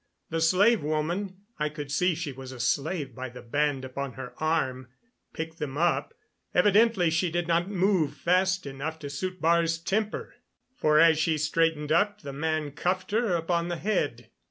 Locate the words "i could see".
1.59-2.15